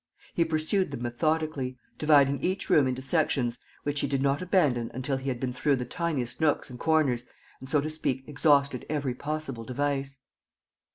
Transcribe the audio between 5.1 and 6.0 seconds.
he had been through the